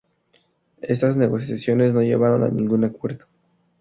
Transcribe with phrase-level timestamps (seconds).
[0.81, 3.25] Estas negociaciones no llevaron a ningún acuerdo.